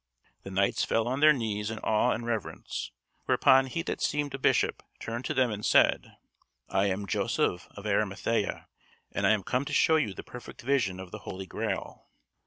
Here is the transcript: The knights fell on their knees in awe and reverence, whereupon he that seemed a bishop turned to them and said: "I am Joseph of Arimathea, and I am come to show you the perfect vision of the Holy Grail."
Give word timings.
The 0.41 0.49
knights 0.49 0.83
fell 0.83 1.07
on 1.07 1.19
their 1.19 1.31
knees 1.31 1.69
in 1.69 1.77
awe 1.83 2.09
and 2.09 2.25
reverence, 2.25 2.89
whereupon 3.25 3.67
he 3.67 3.83
that 3.83 4.01
seemed 4.01 4.33
a 4.33 4.39
bishop 4.39 4.81
turned 4.99 5.25
to 5.25 5.35
them 5.35 5.51
and 5.51 5.63
said: 5.63 6.17
"I 6.69 6.87
am 6.87 7.05
Joseph 7.05 7.67
of 7.77 7.85
Arimathea, 7.85 8.67
and 9.11 9.27
I 9.27 9.29
am 9.29 9.43
come 9.43 9.63
to 9.65 9.73
show 9.73 9.97
you 9.97 10.15
the 10.15 10.23
perfect 10.23 10.63
vision 10.63 10.99
of 10.99 11.11
the 11.11 11.19
Holy 11.19 11.45
Grail." 11.45 12.07